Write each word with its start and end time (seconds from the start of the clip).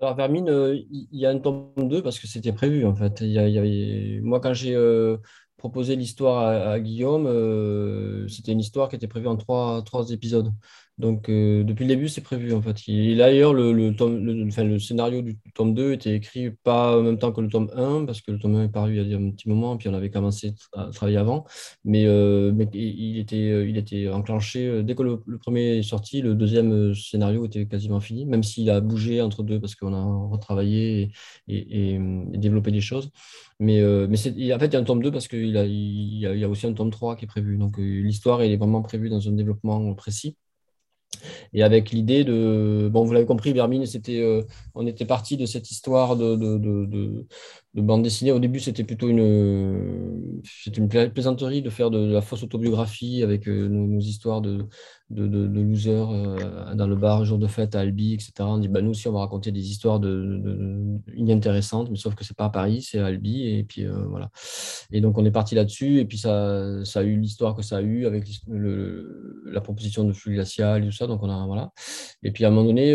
Alors, 0.00 0.14
Vermine, 0.14 0.48
euh, 0.50 0.76
il 0.90 1.08
y, 1.12 1.24
a 1.24 1.30
un 1.30 1.38
tome 1.38 1.72
2 1.88 2.02
parce 2.02 2.18
que 2.18 2.26
c'était 2.26 2.52
prévu, 2.52 2.84
en 2.84 2.94
fait. 2.94 3.22
Moi, 4.22 4.40
quand 4.40 4.52
j'ai 4.52 4.74
euh, 4.74 5.16
proposé 5.56 5.96
l'histoire 5.96 6.38
à, 6.44 6.72
à 6.72 6.80
Guillaume, 6.80 7.26
euh, 7.26 8.28
c'était 8.28 8.52
une 8.52 8.60
histoire 8.60 8.90
qui 8.90 8.96
était 8.96 9.08
prévue 9.08 9.28
en 9.28 9.36
trois, 9.36 9.82
trois 9.84 10.10
épisodes. 10.10 10.52
Donc, 10.98 11.28
euh, 11.28 11.62
depuis 11.62 11.84
le 11.84 11.88
début, 11.88 12.08
c'est 12.08 12.22
prévu, 12.22 12.54
en 12.54 12.62
fait. 12.62 12.76
Et 12.88 13.14
d'ailleurs, 13.16 13.52
le, 13.52 13.70
le, 13.74 13.90
le, 13.90 14.78
scénario 14.78 15.20
du 15.20 15.36
tome 15.54 15.74
2 15.74 15.92
était 15.92 16.14
écrit 16.16 16.50
pas 16.50 16.96
en 16.98 17.02
même 17.02 17.18
temps 17.18 17.32
que 17.32 17.42
le 17.42 17.48
tome 17.48 17.70
1, 17.76 18.06
parce 18.06 18.22
que 18.22 18.30
le 18.32 18.38
tome 18.38 18.54
1 18.56 18.64
est 18.64 18.68
paru 18.70 18.96
il 18.96 19.08
y 19.10 19.14
a 19.14 19.18
un 19.18 19.30
petit 19.30 19.46
moment, 19.50 19.76
puis 19.76 19.90
on 19.90 19.94
avait 19.94 20.08
commencé 20.08 20.54
à 20.72 20.86
travailler 20.94 21.18
avant. 21.18 21.44
Mais, 21.84 22.06
euh, 22.06 22.50
mais 22.54 22.64
il 22.72 23.18
était, 23.18 23.36
euh, 23.50 23.68
il 23.68 23.76
était 23.76 24.08
enclenché 24.08 24.82
dès 24.82 24.94
que 24.94 25.02
le, 25.02 25.20
premier 25.38 25.78
est 25.78 25.82
sorti, 25.82 26.22
le 26.22 26.34
deuxième 26.34 26.94
scénario 26.94 27.44
était 27.44 27.66
quasiment 27.66 28.00
fini, 28.00 28.24
même 28.24 28.42
s'il 28.42 28.70
a 28.70 28.80
bougé 28.80 29.20
entre 29.20 29.42
deux 29.42 29.60
parce 29.60 29.74
qu'on 29.74 29.92
a 29.92 30.28
retravaillé 30.30 31.10
et, 31.48 31.56
et- 31.58 31.94
et 31.96 32.38
développé 32.38 32.70
des 32.70 32.80
choses. 32.80 33.10
Mais, 33.60 33.80
mais 34.08 34.16
en 34.16 34.58
fait, 34.58 34.66
il 34.68 34.72
y 34.72 34.76
a 34.76 34.78
un 34.80 34.84
tome 34.84 35.02
2 35.02 35.10
parce 35.12 35.28
qu'il 35.28 35.56
a, 35.58 35.64
il 35.66 36.18
y 36.20 36.44
a, 36.44 36.48
aussi 36.48 36.66
un 36.66 36.72
tome 36.72 36.90
3 36.90 37.16
qui 37.16 37.24
est 37.24 37.28
prévu. 37.28 37.56
Donc 37.58 37.76
l'histoire, 37.78 38.40
elle 38.42 38.52
est 38.52 38.56
vraiment 38.56 38.82
prévue 38.82 39.08
dans 39.10 39.26
un 39.28 39.32
développement 39.32 39.94
précis. 39.94 40.36
Et 41.52 41.62
avec 41.62 41.90
l'idée 41.90 42.24
de, 42.24 42.88
bon, 42.90 43.04
vous 43.04 43.12
l'avez 43.12 43.26
compris, 43.26 43.52
Vermine, 43.52 43.86
c'était, 43.86 44.20
euh, 44.20 44.42
on 44.74 44.86
était 44.86 45.04
parti 45.04 45.36
de 45.36 45.46
cette 45.46 45.70
histoire 45.70 46.16
de, 46.16 46.36
de, 46.36 46.58
de, 46.58 47.26
de- 47.76 47.80
de 47.80 47.86
bande 47.86 48.02
dessinée. 48.02 48.32
Au 48.32 48.38
début, 48.38 48.58
c'était 48.60 48.84
plutôt 48.84 49.08
une, 49.08 50.40
c'était 50.44 50.78
une 50.78 50.88
pla- 50.88 51.08
plaisanterie 51.10 51.62
de 51.62 51.70
faire 51.70 51.90
de, 51.90 52.12
la 52.12 52.22
fausse 52.22 52.42
autobiographie 52.42 53.22
avec 53.22 53.46
euh, 53.48 53.68
nos, 53.68 54.00
histoires 54.00 54.40
de, 54.40 54.66
de, 55.10 55.26
de, 55.26 55.60
losers 55.60 56.10
euh, 56.10 56.74
dans 56.74 56.86
le 56.86 56.96
bar, 56.96 57.24
jour 57.24 57.38
de 57.38 57.46
fête 57.46 57.74
à 57.74 57.80
Albi, 57.80 58.14
etc. 58.14 58.32
On 58.40 58.58
dit, 58.58 58.68
bah, 58.68 58.80
nous 58.80 58.90
aussi, 58.90 59.08
on 59.08 59.12
va 59.12 59.20
raconter 59.20 59.52
des 59.52 59.70
histoires 59.70 60.00
de, 60.00 60.42
inintéressantes, 61.14 61.90
mais 61.90 61.96
sauf 61.96 62.14
que 62.14 62.24
c'est 62.24 62.36
pas 62.36 62.46
à 62.46 62.50
Paris, 62.50 62.82
c'est 62.82 62.98
à 62.98 63.06
Albi. 63.06 63.46
Et 63.46 63.64
puis, 63.64 63.84
euh, 63.84 64.06
voilà. 64.08 64.30
Et 64.90 65.00
donc, 65.00 65.18
on 65.18 65.24
est 65.24 65.30
parti 65.30 65.54
là-dessus. 65.54 65.98
Et 65.98 66.04
puis, 66.06 66.18
ça, 66.18 66.84
ça 66.84 67.00
a 67.00 67.02
eu 67.02 67.16
l'histoire 67.16 67.54
que 67.54 67.62
ça 67.62 67.78
a 67.78 67.82
eu 67.82 68.06
avec 68.06 68.24
la 69.44 69.60
proposition 69.60 70.04
de 70.04 70.12
flux 70.12 70.34
glacial 70.34 70.82
et 70.82 70.86
tout 70.86 70.92
ça. 70.92 71.06
Donc, 71.06 71.22
on 71.22 71.30
a, 71.30 71.46
voilà. 71.46 71.70
Et 72.22 72.32
puis, 72.32 72.44
à 72.44 72.48
un 72.48 72.50
moment 72.50 72.66
donné, 72.66 72.92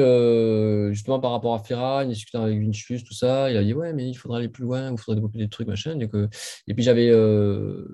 justement, 0.92 1.20
par 1.20 1.32
rapport 1.32 1.54
à 1.54 1.60
Ferra, 1.60 2.06
discutant 2.06 2.44
avec 2.44 2.60
Vinicius, 2.60 3.04
tout 3.04 3.14
ça, 3.14 3.52
il 3.52 3.58
a 3.58 3.64
dit, 3.64 3.74
ouais, 3.74 3.94
mais 3.94 4.10
il 4.10 4.16
faudra 4.16 4.38
aller 4.40 4.50
plus 4.50 4.64
loin, 4.64 4.71
il 4.76 4.98
faudrait 4.98 5.16
développer 5.16 5.40
des 5.40 5.50
trucs, 5.50 5.68
machin. 5.68 5.98
Euh, 6.14 6.28
et 6.68 6.74
puis, 6.74 6.84
j'avais, 6.84 7.10
euh, 7.10 7.86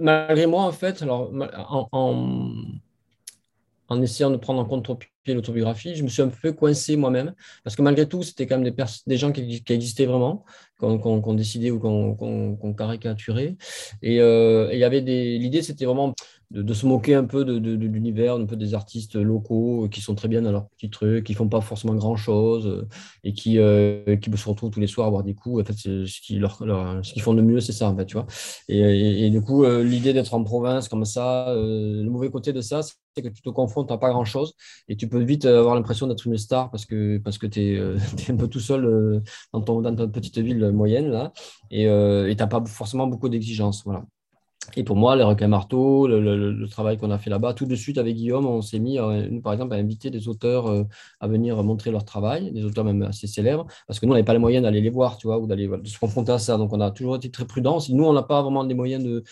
malgré 0.00 0.46
moi, 0.46 0.62
en 0.62 0.72
fait, 0.72 1.02
alors, 1.02 1.32
en, 1.32 1.88
en- 3.88 4.02
essayant 4.02 4.30
de 4.30 4.36
prendre 4.36 4.60
en 4.60 4.64
contre-pied 4.64 5.34
l'autobiographie, 5.34 5.94
je 5.94 6.02
me 6.02 6.08
suis 6.08 6.22
un 6.22 6.28
peu 6.28 6.52
coincé 6.52 6.96
moi-même, 6.96 7.34
parce 7.64 7.76
que 7.76 7.82
malgré 7.82 8.08
tout, 8.08 8.22
c'était 8.22 8.46
quand 8.46 8.58
même 8.58 8.74
des, 9.06 9.16
gens 9.16 9.32
qui, 9.32 9.62
existaient 9.68 10.06
vraiment, 10.06 10.44
qu'on 10.78 11.34
décidait 11.34 11.70
ou 11.70 11.78
qu'on 11.78 12.74
caricaturait. 12.74 13.56
Et 14.02 14.20
euh, 14.20 14.68
et 14.70 14.74
il 14.74 14.80
y 14.80 14.84
avait 14.84 15.02
des... 15.02 15.38
L'idée, 15.38 15.62
c'était 15.62 15.84
vraiment 15.84 16.14
de, 16.50 16.74
se 16.74 16.86
moquer 16.86 17.14
un 17.14 17.24
peu 17.24 17.44
de, 17.44 17.58
de- 17.58 17.74
l'univers, 17.86 18.34
un 18.36 18.46
peu 18.46 18.56
des 18.56 18.74
artistes 18.74 19.16
locaux 19.16 19.84
euh, 19.84 19.88
qui 19.88 20.00
sont 20.00 20.14
très 20.14 20.28
bien 20.28 20.42
dans 20.42 20.52
leurs 20.52 20.68
petits 20.68 20.90
trucs, 20.90 21.24
qui 21.24 21.34
font 21.34 21.48
pas 21.48 21.60
forcément 21.60 21.94
grand-chose 21.94 22.66
euh, 22.66 22.88
et 23.24 23.32
qui, 23.32 23.58
euh, 23.58 24.16
qui 24.16 24.30
se 24.36 24.48
retrouvent 24.48 24.70
tous 24.70 24.80
les 24.80 24.86
soirs 24.86 25.08
à 25.08 25.10
boire 25.10 25.24
des 25.24 25.34
coups. 25.34 25.62
En 25.62 25.64
fait, 25.64 25.74
ce 25.76 26.20
qu'ils 26.20 26.40
leur, 26.40 26.58
font 27.20 27.34
de 27.34 27.42
mieux, 27.42 27.60
c'est 27.60 27.72
ça, 27.72 27.88
en 27.90 27.96
fait, 27.96 28.06
tu 28.06 28.14
vois. 28.14 28.26
Et, 28.68 29.26
et- 29.26 29.30
du 29.30 29.40
coup, 29.40 29.64
l'idée 29.66 30.12
d'être 30.12 30.34
en 30.34 30.42
province 30.44 30.88
comme 30.88 31.04
ça, 31.04 31.52
le 31.54 32.08
mauvais 32.08 32.30
côté 32.30 32.52
de 32.52 32.60
ça, 32.60 32.80
c'est 32.82 33.22
que 33.22 33.28
tu 33.28 33.42
te 33.42 33.50
confrontes 33.50 33.90
à 33.90 33.98
pas 33.98 34.10
grand-chose 34.10 34.54
et 34.88 34.96
tu 34.96 35.08
peux 35.08 35.20
vite 35.22 35.44
avoir 35.46 35.74
l'impression 35.74 36.06
d'être 36.06 36.26
une 36.26 36.36
star 36.38 36.70
parce 36.70 36.86
que, 36.86 37.18
parce 37.18 37.38
que 37.38 37.46
tu 37.46 37.60
es, 37.60 37.80
un 38.30 38.36
peu 38.36 38.48
tout 38.48 38.60
seul 38.60 39.22
dans, 39.52 39.60
ton, 39.62 39.80
dans 39.82 39.94
ta 39.96 40.06
petite 40.08 40.38
ville 40.38 40.70
moyenne 40.72 41.08
là 41.10 41.32
et 41.70 41.84
tu 41.84 42.36
n'as 42.36 42.46
pas 42.46 42.64
forcément 42.66 43.06
beaucoup 43.06 43.28
d'exigences. 43.28 43.82
Voilà. 43.84 44.04
Et 44.76 44.84
pour 44.84 44.96
moi, 44.96 45.16
les 45.16 45.22
requins 45.22 45.48
marteaux, 45.48 46.06
le, 46.06 46.20
le- 46.20 46.68
travail 46.68 46.98
qu'on 46.98 47.10
a 47.10 47.18
fait 47.18 47.30
là-bas, 47.30 47.54
tout 47.54 47.64
de 47.66 47.74
suite 47.74 47.96
avec 47.98 48.16
Guillaume, 48.16 48.46
on 48.46 48.60
s'est 48.60 48.78
mis, 48.78 48.98
euh, 48.98 49.28
nous, 49.30 49.40
par 49.40 49.52
exemple, 49.52 49.74
à 49.74 49.78
inviter 49.78 50.10
des 50.10 50.28
auteurs 50.28 50.66
euh, 50.66 50.82
à 51.20 51.28
venir 51.28 51.62
montrer 51.62 51.90
leur 51.90 52.04
travail, 52.04 52.52
des 52.52 52.64
auteurs 52.64 52.84
même 52.84 53.02
assez 53.02 53.26
célèbres, 53.26 53.66
parce 53.86 54.00
que 54.00 54.06
nous, 54.06 54.12
on 54.12 54.14
n'avait 54.14 54.24
pas 54.24 54.32
les 54.32 54.38
moyens 54.38 54.64
d'aller 54.64 54.80
les 54.80 54.90
voir, 54.90 55.16
tu 55.16 55.28
vois, 55.28 55.38
ou 55.38 55.46
d'aller 55.46 55.70
se 55.84 55.98
confronter 55.98 56.32
à 56.32 56.38
ça. 56.38 56.58
Donc, 56.58 56.72
on 56.72 56.80
a 56.80 56.90
toujours 56.90 57.16
été 57.16 57.30
très 57.30 57.46
prudents. 57.46 57.78
Nous, 57.88 58.04
on 58.04 58.12
n'a 58.12 58.22
pas 58.22 58.42
vraiment 58.42 58.62
les 58.64 58.74
moyens 58.74 59.04
de, 59.04 59.22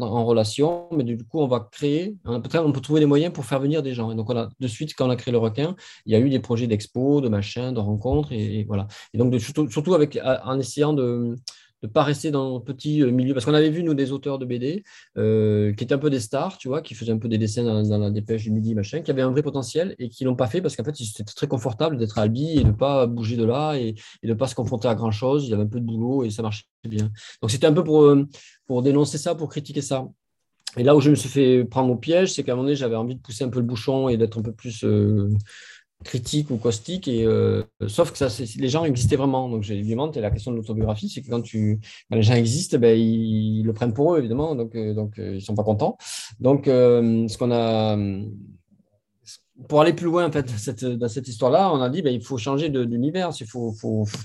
en 0.00 0.24
relation, 0.24 0.88
mais 0.96 1.04
du 1.04 1.18
coup, 1.18 1.40
on 1.40 1.46
va 1.46 1.68
créer, 1.70 2.16
on 2.24 2.40
peut-être 2.40 2.64
on 2.64 2.72
peut 2.72 2.80
trouver 2.80 3.00
des 3.00 3.06
moyens 3.06 3.32
pour 3.32 3.44
faire 3.44 3.60
venir 3.60 3.82
des 3.82 3.94
gens. 3.94 4.10
Et 4.10 4.14
donc, 4.14 4.30
on 4.30 4.36
a, 4.36 4.48
de 4.58 4.66
suite, 4.66 4.94
quand 4.96 5.06
on 5.06 5.10
a 5.10 5.16
créé 5.16 5.32
le 5.32 5.38
requin, 5.38 5.76
il 6.06 6.12
y 6.12 6.16
a 6.16 6.18
eu 6.20 6.30
des 6.30 6.40
projets 6.40 6.66
d'expo, 6.66 7.20
de 7.20 7.28
machin, 7.28 7.72
de 7.72 7.80
rencontres, 7.80 8.32
et, 8.32 8.64
voilà. 8.64 8.86
Et 9.12 9.18
donc, 9.18 9.34
surtout, 9.38 9.70
surtout 9.70 9.94
avec, 9.94 10.18
en 10.44 10.58
essayant 10.58 10.92
de 10.92 11.36
ne 11.82 11.88
pas 11.88 12.02
rester 12.02 12.30
dans 12.30 12.56
un 12.56 12.60
petit 12.60 13.02
euh, 13.02 13.10
milieu. 13.10 13.34
Parce 13.34 13.44
qu'on 13.44 13.54
avait 13.54 13.70
vu, 13.70 13.82
nous, 13.82 13.94
des 13.94 14.12
auteurs 14.12 14.38
de 14.38 14.44
BD 14.44 14.84
euh, 15.16 15.72
qui 15.74 15.84
étaient 15.84 15.94
un 15.94 15.98
peu 15.98 16.10
des 16.10 16.20
stars, 16.20 16.58
tu 16.58 16.68
vois, 16.68 16.82
qui 16.82 16.94
faisaient 16.94 17.12
un 17.12 17.18
peu 17.18 17.28
des 17.28 17.38
dessins 17.38 17.64
dans, 17.64 17.98
la 17.98 18.10
dépêche 18.10 18.42
du 18.42 18.50
midi, 18.50 18.74
machin, 18.74 19.00
qui 19.00 19.10
avaient 19.10 19.22
un 19.22 19.30
vrai 19.30 19.42
potentiel 19.42 19.94
et 19.98 20.08
qui 20.08 20.24
l'ont 20.24 20.36
pas 20.36 20.46
fait 20.46 20.60
parce 20.60 20.76
qu'en 20.76 20.84
fait, 20.84 20.96
c'était 20.96 21.24
très 21.24 21.46
confortable 21.46 21.96
d'être 21.96 22.18
à 22.18 22.22
Albi 22.22 22.58
et 22.58 22.64
de 22.64 22.72
pas 22.72 23.06
bouger 23.06 23.36
de 23.36 23.44
là 23.44 23.74
et, 23.74 23.94
de 24.22 24.34
pas 24.34 24.46
se 24.46 24.54
confronter 24.54 24.88
à 24.88 24.94
grand 24.94 25.10
chose. 25.10 25.46
Il 25.46 25.50
y 25.50 25.54
avait 25.54 25.62
un 25.62 25.66
peu 25.66 25.80
de 25.80 25.86
boulot 25.86 26.24
et 26.24 26.30
ça 26.30 26.42
marchait 26.42 26.64
bien. 26.88 27.10
Donc, 27.42 27.50
c'était 27.50 27.66
un 27.66 27.72
peu 27.72 27.84
pour, 27.84 28.02
euh, 28.02 28.26
pour 28.66 28.82
dénoncer 28.82 29.18
ça, 29.18 29.34
pour 29.34 29.48
critiquer 29.48 29.82
ça. 29.82 30.06
Et 30.76 30.84
là 30.84 30.94
où 30.94 31.00
je 31.00 31.10
me 31.10 31.16
suis 31.16 31.28
fait 31.28 31.64
prendre 31.64 31.92
au 31.92 31.96
piège, 31.96 32.32
c'est 32.32 32.44
qu'à 32.44 32.52
un 32.52 32.54
moment 32.54 32.66
donné, 32.66 32.76
j'avais 32.76 32.94
envie 32.94 33.16
de 33.16 33.20
pousser 33.20 33.42
un 33.42 33.48
peu 33.48 33.58
le 33.58 33.64
bouchon 33.64 34.08
et 34.08 34.16
d'être 34.16 34.38
un 34.38 34.42
peu 34.42 34.52
plus 34.52 34.84
critique 36.04 36.50
ou 36.50 36.56
caustique. 36.56 37.08
Et, 37.08 37.24
euh, 37.24 37.62
sauf 37.86 38.12
que 38.12 38.18
ça, 38.18 38.28
les 38.56 38.68
gens 38.68 38.84
existaient 38.84 39.16
vraiment. 39.16 39.48
Donc, 39.48 39.68
évidemment, 39.68 40.10
la 40.14 40.30
question 40.30 40.52
de 40.52 40.56
l'autobiographie, 40.56 41.08
c'est 41.08 41.22
que 41.22 41.28
quand, 41.28 41.42
tu, 41.42 41.80
les 42.10 42.22
gens 42.22 42.34
existent, 42.34 42.78
ben, 42.78 42.98
ils, 42.98 43.62
le 43.62 43.72
prennent 43.72 43.94
pour 43.94 44.14
eux, 44.14 44.18
évidemment. 44.18 44.54
Donc, 44.54 44.74
euh, 44.74 44.94
euh, 44.96 45.08
ils 45.18 45.34
ne 45.34 45.40
sont 45.40 45.54
pas 45.54 45.64
contents. 45.64 45.96
Donc, 46.40 46.66
ce 46.66 47.36
qu'on 47.36 47.52
a. 47.52 47.96
Pour 49.68 49.82
aller 49.82 49.92
plus 49.92 50.06
loin 50.06 50.26
en 50.26 50.32
fait, 50.32 50.50
dans 50.96 51.08
cette, 51.08 51.28
histoire-là, 51.28 51.70
on 51.70 51.82
a 51.82 51.90
dit 51.90 52.00
ben, 52.00 52.14
il 52.14 52.24
faut 52.24 52.38
changer 52.38 52.70
d'univers, 52.70 53.28
il 53.38 53.46
faut, 53.46 53.74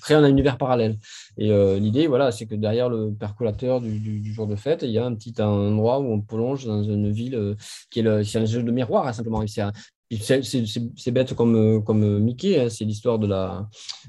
créer 0.02 0.16
un 0.16 0.24
univers 0.24 0.58
parallèle. 0.58 0.97
Et 1.38 1.52
l'idée, 1.78 2.08
voilà, 2.08 2.31
c'est 2.31 2.46
que 2.46 2.56
derrière 2.56 2.88
le 2.88 3.12
percolateur 3.12 3.81
du, 3.81 4.34
jour 4.34 4.47
de 4.47 4.56
fête, 4.56 4.84
il 4.84 4.91
y 4.91 4.97
a 4.97 5.06
un 5.06 5.14
petit 5.14 5.34
endroit 5.41 6.00
où 6.00 6.06
on 6.06 6.22
plonge 6.22 6.66
dans 6.66 6.81
une 6.84 7.12
ville 7.12 7.58
qui 7.90 8.00
est, 8.00 8.03
le, 8.03 8.19
un 8.19 8.46
jeu 8.46 8.64
de 8.64 8.72
miroir, 8.72 9.08
hein, 9.08 9.12
simplement. 9.12 9.41
C'est- 10.12 11.12
bête 11.12 11.34
comme, 11.34 11.56
euh, 11.56 11.80
comme 11.82 12.20
Mickey, 12.20 12.60
hein, 12.60 12.70
c'est 12.70 12.86
l'histoire 12.86 13.20
de 13.20 13.28
la, 13.28 13.68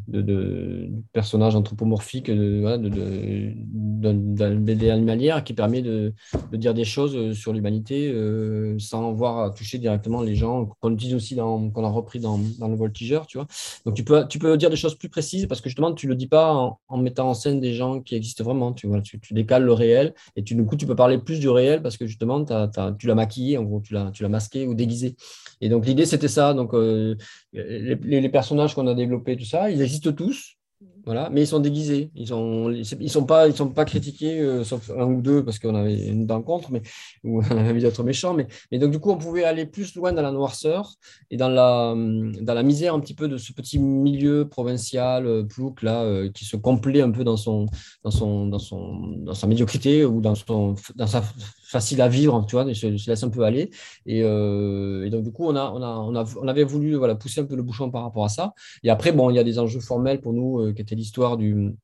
de, 0.08 0.20
du 0.22 0.90
personnage 1.12 1.56
anthropomorphique 1.56 2.28
voilà, 2.28 2.78
de, 2.78 2.88
de- 2.88 4.56
BD 4.56 4.90
animalière 4.90 5.42
qui 5.44 5.54
permet 5.54 5.82
de, 5.82 6.12
dire 6.52 6.74
des 6.74 6.84
choses 6.84 7.16
euh, 7.16 7.32
sur 7.32 7.52
l'humanité 7.52 8.10
euh, 8.12 8.78
sans 8.78 9.08
avoir 9.08 9.38
à 9.40 9.50
toucher 9.50 9.78
directement 9.78 10.22
les 10.22 10.34
gens, 10.34 10.66
qu'on 10.80 10.92
utilise 10.92 11.14
aussi 11.14 11.36
qu'on 11.36 11.84
a 11.84 11.88
repris 11.88 12.20
dans, 12.20 12.38
dans 12.58 12.68
le 12.68 12.76
voltigeur, 12.76 13.26
tu 13.26 13.38
vois. 13.38 13.46
Donc 13.84 13.94
tu 13.94 14.04
peux, 14.04 14.26
tu 14.28 14.38
peux 14.38 14.56
dire 14.56 14.70
des 14.70 14.76
choses 14.76 14.94
plus 14.96 15.08
précises 15.08 15.46
parce 15.46 15.60
que 15.60 15.68
justement, 15.68 15.92
tu 15.92 16.06
ne 16.06 16.12
le 16.12 16.16
dis 16.16 16.26
pas 16.26 16.54
en, 16.88 16.96
mettant 16.98 17.30
en 17.30 17.34
scène 17.34 17.60
des 17.60 17.74
gens 17.74 18.00
qui 18.00 18.14
existent 18.14 18.44
vraiment, 18.44 18.72
tu 18.72 18.86
vois. 18.86 19.00
Tu, 19.00 19.20
décales 19.32 19.64
le 19.64 19.72
réel 19.72 20.14
et 20.36 20.42
du 20.42 20.64
coup, 20.64 20.76
tu 20.76 20.86
peux 20.86 20.96
parler 20.96 21.18
plus 21.18 21.40
du 21.40 21.48
réel 21.48 21.82
parce 21.82 21.96
que 21.96 22.06
justement, 22.06 22.44
t'as- 22.44 22.68
t'as- 22.68 22.92
tu 22.92 23.06
l'as 23.06 23.14
maquillé, 23.14 23.58
en 23.58 23.64
gros, 23.64 23.80
tu 23.80 23.92
l'as 23.94 24.10
tu 24.12 24.22
l'as 24.22 24.28
masqué 24.28 24.66
ou 24.66 24.74
déguisé. 24.74 25.16
Et 25.60 25.68
donc 25.68 25.85
l'idée, 25.86 26.06
c'était 26.06 26.28
ça. 26.28 26.54
Donc 26.54 26.74
euh, 26.74 27.16
les, 27.52 28.28
personnages 28.28 28.74
qu'on 28.74 28.86
a 28.86 28.94
développés, 28.94 29.36
tout 29.36 29.44
ça, 29.44 29.70
ils 29.70 29.80
existent 29.82 30.12
tous. 30.12 30.56
Voilà, 31.06 31.30
mais 31.30 31.42
ils 31.42 31.46
sont 31.46 31.60
déguisés. 31.60 32.10
Ils 32.16 32.26
sont, 32.26 32.68
ils 32.72 33.10
sont 33.10 33.24
pas, 33.24 33.46
ils 33.46 33.54
sont 33.54 33.68
pas 33.68 33.84
critiqués, 33.84 34.40
euh, 34.40 34.64
sauf 34.64 34.90
un 34.90 35.04
ou 35.04 35.22
deux 35.22 35.44
parce 35.44 35.60
qu'on 35.60 35.76
avait 35.76 36.08
une 36.08 36.26
dent 36.26 36.42
contre, 36.42 36.72
mais 36.72 36.82
ou 37.24 37.40
on 37.40 37.56
avait 37.56 37.70
envie 37.70 37.80
d'être 37.80 38.02
méchant. 38.02 38.34
Mais, 38.34 38.48
mais 38.72 38.80
donc 38.80 38.90
du 38.90 38.98
coup, 38.98 39.12
on 39.12 39.16
pouvait 39.16 39.44
aller 39.44 39.66
plus 39.66 39.94
loin 39.94 40.12
dans 40.12 40.22
la 40.22 40.32
noirceur 40.32 40.94
et 41.30 41.36
dans 41.36 41.48
la, 41.48 41.94
dans 41.94 42.54
la 42.54 42.62
misère 42.64 42.92
un 42.92 42.98
petit 42.98 43.14
peu 43.14 43.28
de 43.28 43.36
ce 43.36 43.52
petit 43.52 43.78
milieu 43.78 44.48
provincial, 44.48 45.26
euh, 45.26 45.44
plouc 45.44 45.82
là, 45.82 46.02
euh, 46.02 46.28
qui 46.32 46.44
se 46.44 46.56
complaît 46.56 47.02
un 47.02 47.12
peu 47.12 47.22
dans 47.22 47.36
son, 47.36 47.66
dans 48.02 48.10
son, 48.10 48.46
dans 48.46 48.58
son, 48.58 49.14
dans 49.18 49.34
sa 49.34 49.46
médiocrité 49.46 50.04
ou 50.04 50.20
dans 50.20 50.34
son, 50.34 50.74
dans 50.96 51.06
sa 51.06 51.22
facile 51.66 52.00
à 52.00 52.08
vivre, 52.08 52.44
tu 52.48 52.56
vois, 52.56 52.72
se, 52.74 52.96
se 52.96 53.10
laisse 53.10 53.22
un 53.22 53.28
peu 53.30 53.42
aller. 53.44 53.70
Et, 54.06 54.22
euh, 54.22 55.08
donc 55.10 55.24
du 55.24 55.32
coup, 55.32 55.46
on 55.46 55.56
a, 55.56 55.70
on 55.70 55.82
a, 55.82 56.24
on 56.40 56.48
avait 56.48 56.64
voulu 56.64 56.94
voilà 56.94 57.14
pousser 57.16 57.40
un 57.40 57.44
peu 57.44 57.56
le 57.56 57.62
bouchon 57.62 57.90
par 57.90 58.02
rapport 58.02 58.24
à 58.24 58.28
ça. 58.28 58.54
Et 58.82 58.90
après, 58.90 59.12
bon, 59.12 59.30
il 59.30 59.36
y 59.36 59.38
a 59.38 59.44
des 59.44 59.58
enjeux 59.58 59.80
formels 59.80 60.20
pour 60.20 60.32
nous, 60.32 60.60
euh, 60.60 60.72
qui 60.72 60.82
étaient 60.82 60.94
l'histoire 60.94 61.36
du, 61.36 61.74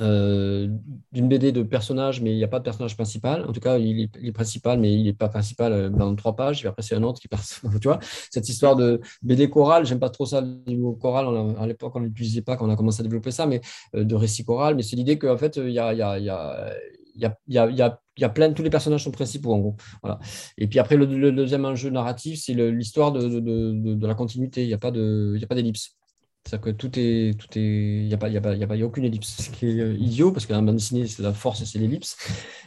euh, 0.00 0.68
d'une 1.12 1.28
BD 1.28 1.52
de 1.52 1.62
personnage, 1.62 2.22
mais 2.22 2.32
il 2.32 2.36
n'y 2.36 2.44
a 2.44 2.48
pas 2.48 2.60
de 2.60 2.64
personnage 2.64 2.96
principal. 2.96 3.44
En 3.46 3.52
tout 3.52 3.60
cas, 3.60 3.76
il 3.78 4.08
est, 4.22 4.32
principal, 4.32 4.78
mais 4.80 4.94
il 4.94 5.04
n'est 5.04 5.12
pas 5.12 5.28
principal 5.28 5.90
dans 5.90 6.14
trois 6.16 6.34
pages. 6.34 6.64
Et 6.64 6.68
après, 6.68 6.82
c'est 6.82 6.94
un 6.94 7.02
autre 7.02 7.20
qui 7.20 7.28
passe. 7.28 7.60
tu 7.80 7.88
vois, 7.88 7.98
cette 8.30 8.48
histoire 8.48 8.74
de 8.76 9.00
BD 9.22 9.50
choral, 9.50 9.84
j'aime 9.84 10.00
pas 10.00 10.10
trop 10.10 10.24
ça, 10.24 10.40
le 10.40 10.76
mot 10.76 10.92
choral. 10.94 11.26
On 11.26 11.56
a- 11.56 11.60
à 11.60 11.66
l'époque, 11.66 11.92
on 11.96 12.00
ne 12.00 12.06
l'utilisait 12.06 12.42
pas 12.42 12.56
quand 12.56 12.66
on 12.66 12.70
a 12.72 12.76
commencé 12.76 13.00
à 13.00 13.02
développer 13.02 13.32
ça, 13.32 13.46
mais 13.46 13.60
de 13.92 14.14
récit 14.14 14.44
choral. 14.44 14.76
Mais 14.76 14.82
c'est 14.82 14.96
l'idée 14.96 15.18
qu'en 15.18 15.36
fait, 15.36 15.56
il 15.56 15.72
y 15.72 15.78
a 15.78 15.92
il 15.92 15.98
y 15.98 17.26
a, 17.26 17.36
il 17.46 17.76
y 17.76 17.82
a, 17.82 18.00
il 18.20 18.22
y 18.22 18.26
a, 18.26 18.28
plein, 18.28 18.52
tous 18.52 18.62
les 18.62 18.70
personnages 18.70 19.04
sont 19.04 19.10
principaux 19.10 19.54
en 19.54 19.58
gros. 19.58 19.76
Voilà. 20.02 20.18
Et 20.58 20.66
puis 20.66 20.78
après, 20.78 20.96
le, 20.96 21.32
deuxième 21.32 21.64
enjeu 21.64 21.88
narratif, 21.90 22.38
c'est 22.44 22.52
l'histoire 22.54 23.12
de, 23.12 23.40
de, 23.40 24.06
la 24.06 24.14
continuité. 24.14 24.62
Il 24.62 24.68
n'y 24.68 24.74
a 24.74 24.78
pas 24.78 24.90
d'ellipse. 24.90 25.96
C'est-à-dire 26.44 26.64
que 26.64 26.70
tout 26.70 26.90
est, 26.98 27.38
tout 27.38 27.48
est, 27.56 28.02
il 28.02 28.08
n'y 28.08 28.14
a 28.14 28.18
pas, 28.18 28.28
il 28.28 28.34
y 28.34 28.36
a 28.36 28.40
pas, 28.40 28.54
il 28.54 28.60
y 28.60 28.64
a 28.64 28.66
pas, 28.66 28.78
aucune 28.82 29.04
ellipse. 29.04 29.42
Ce 29.42 29.50
qui 29.50 29.66
est 29.66 29.94
idiot 29.94 30.32
parce 30.32 30.46
que 30.46 30.52
la 30.52 30.60
bande 30.60 30.76
dessinée, 30.76 31.06
c'est 31.06 31.22
la 31.22 31.32
force, 31.32 31.64
c'est 31.64 31.78
l'ellipse. 31.78 32.16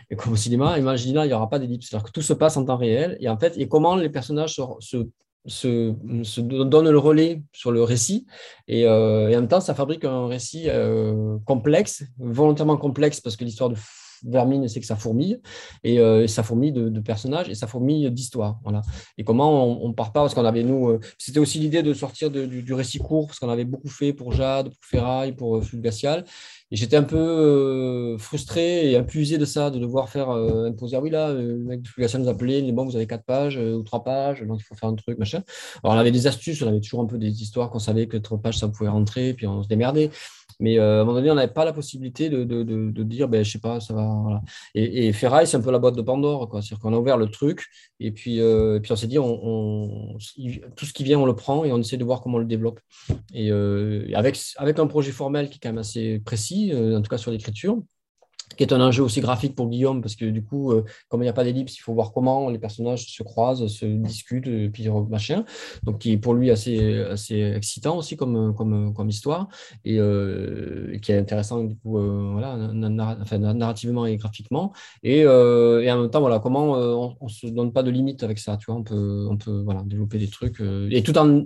Et 0.10 0.16
comme 0.16 0.34
au 0.34 0.36
cinéma, 0.36 0.80
imaginez 0.80 1.14
là, 1.14 1.26
il 1.26 1.30
n'y 1.30 1.34
aura 1.34 1.50
pas 1.50 1.60
d'ellipse. 1.60 1.90
C'est-à-dire 1.90 2.06
que 2.06 2.12
tout 2.12 2.22
se 2.22 2.34
passe 2.34 2.58
en 2.58 2.66
temps 2.66 2.78
réel. 2.78 3.18
Et 3.20 3.30
en 3.30 3.38
fait, 3.38 3.56
et 3.58 3.68
comment 3.68 3.96
les 3.96 4.10
personnages 4.10 4.56
se, 4.56 4.62
se 4.80 5.08
se, 5.46 6.40
donne 6.40 6.90
le 6.90 6.98
relais 6.98 7.42
sur 7.52 7.72
le 7.74 7.84
récit 7.84 8.26
et, 8.70 8.86
euh, 8.88 9.28
et, 9.30 9.36
en 9.36 9.42
même 9.42 9.50
temps 9.50 9.60
ça 9.60 9.76
fabrique 9.76 10.06
un 10.06 10.28
récit 10.28 10.70
euh, 10.70 11.38
complexe, 11.46 12.06
volontairement 12.18 12.78
complexe 12.78 13.20
parce 13.20 13.36
que 13.36 13.44
l'histoire 13.44 13.70
de 13.70 13.76
Vermine, 14.24 14.68
c'est 14.68 14.80
que 14.80 14.86
ça 14.86 14.96
fourmille, 14.96 15.40
et, 15.84 16.00
euh, 16.00 16.28
ça 16.28 16.44
fourmille 16.44 16.72
de, 16.72 17.00
personnages, 17.00 17.50
et 17.50 17.56
ça 17.56 17.68
fourmille 17.68 18.10
d'histoire. 18.12 18.60
Voilà. 18.64 18.81
Et 19.18 19.24
comment 19.24 19.81
on 19.84 19.88
ne 19.90 19.94
part 19.94 20.12
pas, 20.12 20.22
parce 20.22 20.34
qu'on 20.34 20.46
avait, 20.46 20.64
nous, 20.64 20.90
euh, 20.90 21.00
c'était 21.18 21.40
aussi 21.40 21.60
l'idée 21.60 21.84
de 21.84 21.94
sortir 21.94 22.31
du, 22.31 22.74
récit 22.74 23.00
court, 23.00 23.28
parce 23.28 23.40
qu'on 23.40 23.50
avait 23.50 23.66
beaucoup 23.66 23.90
fait 23.90 24.14
pour 24.14 24.31
Jade, 24.31 24.70
pour 24.70 24.86
Ferraille, 24.86 25.34
pour 25.34 25.58
euh, 25.58 25.62
Fulgacial, 25.62 26.24
et 26.72 26.75
j'étais 26.75 26.96
un 26.96 27.04
peu 27.04 28.18
frustré 28.18 28.92
et 28.92 28.98
impulsé 28.98 29.38
de 29.38 29.46
ça, 29.46 29.70
de 29.70 29.78
devoir 29.78 30.10
faire 30.10 30.30
imposer, 30.30 30.96
ah 30.96 31.02
oui, 31.02 31.12
là, 31.12 31.31
le 31.31 31.58
mec 31.58 31.84
de 31.84 31.88
Fulgacial 31.88 32.24
nous 32.24 32.30
appelait, 32.30 32.60
il 32.60 32.66
dit, 32.66 32.72
bon, 32.72 32.86
vous 32.86 32.96
avez 32.96 33.06
quatre 33.06 33.26
pages 33.26 33.58
ou 33.58 33.84
trois 33.84 34.04
pages, 34.04 34.42
donc 34.42 34.60
il 34.60 34.64
faut 34.64 34.74
faire 34.74 34.90
un 34.90 34.96
truc, 34.96 35.19
machin. 35.19 35.44
Alors 35.84 35.96
on 35.96 36.00
avait 36.00 36.12
des 36.12 36.26
astuces, 36.26 36.64
on 36.64 36.68
avait 36.68 36.80
toujours 36.80 37.02
un 37.02 37.06
peu 37.06 37.19
des 37.19 37.44
histoires 37.44 37.69
qu'on 37.69 37.78
savait 37.78 38.08
que 38.08 38.18
trois 38.18 38.40
pages, 38.40 38.58
ça 38.58 38.68
pouvait 38.69 38.90
rentrer, 38.90 39.36
puis 39.36 39.46
on 39.46 39.62
se 39.62 39.68
démerdait. 39.68 40.10
Mais 40.60 40.80
euh, 40.80 41.00
à 41.00 41.01
un 41.01 41.06
moment 41.06 41.18
donné, 41.18 41.31
on 41.31 41.36
n'avait 41.36 41.51
pas 41.51 41.66
la 41.66 41.74
possibilité 41.74 42.30
de, 42.30 42.44
de, 42.44 42.63
de, 42.63 43.04
dire, 43.04 43.28
ben, 43.28 43.44
je 43.44 43.51
sais 43.51 43.60
pas, 43.60 43.80
ça 43.80 43.94
va. 43.94 44.42
Et, 44.75 45.07
et 45.07 45.13
Ferraille, 45.13 45.48
c'est 45.48 45.57
un 45.57 45.62
peu 45.62 45.72
la 45.72 45.80
boîte 45.80 45.95
de 45.95 46.01
Pandore. 46.01 46.50
C'est-à-dire 46.51 46.80
qu'on 46.80 46.94
a 46.94 46.98
ouvert 46.98 47.18
le 47.18 47.28
truc 47.28 47.66
et 48.00 48.12
puis, 48.12 48.40
euh, 48.40 48.80
puis 48.80 48.92
on 48.92 48.95
s'est 48.95 49.07
dit, 49.07 49.19
on, 49.19 50.18
tout 50.75 50.86
ce 50.86 50.94
qui 50.94 51.04
vient, 51.04 51.19
on 51.19 51.25
le 51.25 51.36
prend 51.36 51.66
et 51.66 51.72
on 51.72 51.80
essaie 51.80 51.98
de 51.98 52.04
voir 52.04 52.22
comment 52.22 52.38
on 52.38 52.42
le 52.42 52.45
développe. 52.45 52.80
Et 53.34 53.51
euh, 53.51 54.07
avec, 54.13 54.38
avec 54.57 54.80
un 54.80 54.88
projet 54.88 55.12
formel 55.12 55.50
qui 55.50 55.56
est 55.56 55.60
quand 55.62 55.69
même 55.69 55.78
assez 55.78 56.19
précis, 56.19 56.72
en 56.74 57.01
tout 57.01 57.10
cas 57.10 57.18
sur 57.18 57.31
l'écriture, 57.31 57.81
qui 58.56 58.64
est 58.64 58.74
un 58.74 58.82
enjeu 58.82 59.04
aussi 59.04 59.22
graphique 59.22 59.56
pour 59.56 59.70
Guillaume, 59.70 60.02
parce 60.02 60.16
que 60.16 60.26
du 60.26 60.44
coup, 60.44 60.72
euh, 60.72 60.84
comme 61.10 61.22
il 61.22 61.26
n'y 61.26 61.30
a 61.30 61.34
pas 61.34 61.44
d'ellipse, 61.44 61.78
il 61.78 61.82
faut 61.82 61.94
voir 61.94 62.12
comment 62.12 62.50
les 62.50 62.60
personnages 62.60 63.06
se 63.06 63.24
croisent, 63.24 63.68
se 63.68 63.86
discutent, 63.86 64.48
et 64.48 64.70
puis 64.70 64.88
machin. 65.10 65.46
Donc, 65.84 66.00
qui 66.00 66.14
est 66.14 66.18
pour 66.18 66.34
lui 66.34 66.52
assez, 66.52 67.00
assez 67.02 67.40
excitant 67.56 67.98
aussi 67.98 68.16
comme, 68.16 68.54
comme, 68.56 68.94
comme 68.94 69.10
histoire, 69.10 69.48
et, 69.86 69.98
euh, 70.00 70.98
qui 71.00 71.12
est 71.12 71.18
intéressant, 71.18 71.64
du 71.64 71.76
coup, 71.76 71.98
euh, 71.98 72.32
voilà, 72.34 72.58
narrativement 73.54 74.06
et 74.06 74.18
graphiquement. 74.18 74.74
Et, 75.04 75.20
et, 75.20 75.28
en 75.92 76.02
même 76.02 76.10
temps, 76.10 76.22
voilà, 76.22 76.40
comment 76.40 76.74
on 76.74 77.26
ne 77.26 77.30
se 77.30 77.48
donne 77.48 77.72
pas 77.72 77.84
de 77.84 77.92
limite 77.92 78.24
avec 78.24 78.40
ça, 78.40 78.58
tu 78.58 78.66
vois, 78.68 78.76
on 78.76 78.84
peut, 78.84 79.28
on 79.30 79.38
peut 79.38 79.62
voilà, 79.64 79.84
développer 79.86 80.18
des 80.18 80.30
trucs, 80.30 80.62
et 80.92 81.04
tout 81.04 81.18
en 81.18 81.44